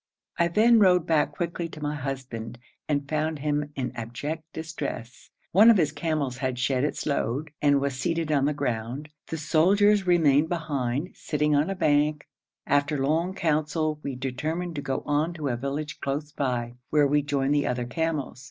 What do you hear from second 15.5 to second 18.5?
village close by, where we joined the other camels.